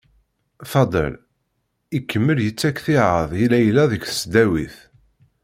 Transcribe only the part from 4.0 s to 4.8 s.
tesdawit.